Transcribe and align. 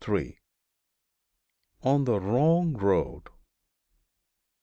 ON 1.83 2.05
THE 2.05 2.19
WRONG 2.19 2.73
ROAD. 2.75 3.29